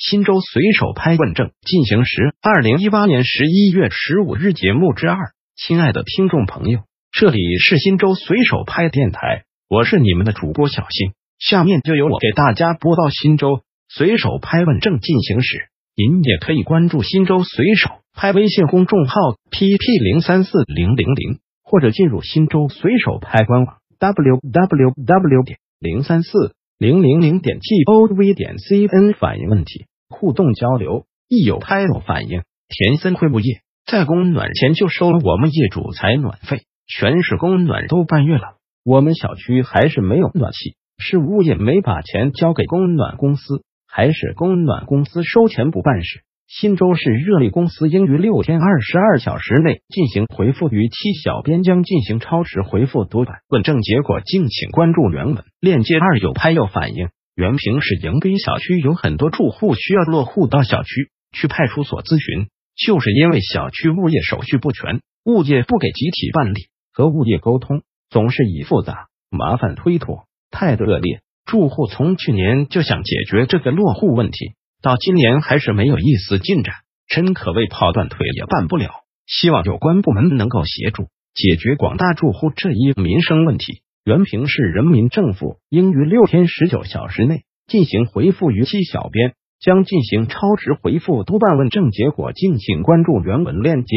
[0.00, 5.18] 新州随手拍问政进行时，二零一八年十一月十五日节目之二。
[5.56, 6.80] 亲爱的听众朋友，
[7.12, 11.12] 这里是新州随手拍电台，我是你们的主播小新。
[11.38, 13.60] 下面就由我给大家播报新州
[13.90, 15.68] 随手拍问政进行时。
[15.94, 19.14] 您也可以关注新州随手拍微信公众号
[19.50, 29.84] pp 零三四零零零，或者进入新州随手拍官网 www 点零三四零零零点 gov 点 cn 反映问题。
[30.10, 46.20] 互动交流，一有拍友反应，田森会物业在供暖前就收了我们业主采暖费，全市供暖都半月了，我们小区还是没有暖气，是物业没把钱交给供暖公司，还是供暖公司收钱不办事？
[46.46, 53.36] 新州市热力公司应于六天二十二小时内进行回复逾期，小编将进行超时回复读版。
[53.48, 55.96] 问政结果，敬请关注原文链接。
[55.96, 57.10] 二有拍有反应。
[57.40, 71.22] 原平市迎宾小区有很多住户需要落户到小区去派出所咨询，就是因为小区物业手续不全，物业不给集体办理，和物业沟通总是以复杂、麻烦推脱，态度恶劣。
[71.46, 76.74] 住户从去年就想解决这个落户问题，到今年还是没有一丝进展，
[77.08, 78.90] 真可谓跑断腿也办不了。
[79.26, 83.80] 希望有关部门能够协助解决广大住户这一民生问题。
[84.10, 93.94] 原平市人民政府应于六天十九小时内进行回复逾期，小编将进行超时回复督办问政结果，敬请关注原文链接。